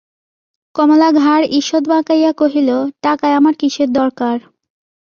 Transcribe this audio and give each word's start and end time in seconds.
কমলা 0.75 1.09
ঘাড় 1.19 1.43
ঈষৎ 1.59 1.83
বাঁকাইয়া 1.87 2.31
কহিল, 2.33 2.69
টাকায় 3.01 3.37
আমার 3.39 3.53
কিসের 3.55 3.89
দরকার? 3.93 4.37